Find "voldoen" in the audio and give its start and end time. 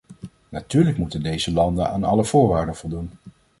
2.75-3.09